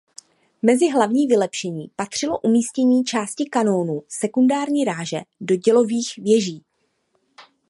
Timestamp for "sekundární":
4.07-4.85